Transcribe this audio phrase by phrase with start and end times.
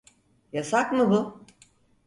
[0.53, 1.45] Yasak mı bu?